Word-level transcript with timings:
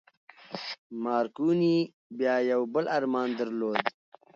مارکوني 1.03 1.77
بيا 2.17 2.35
يو 2.51 2.61
بل 2.73 2.85
ارمان 2.97 3.29
درلود. 3.39 3.81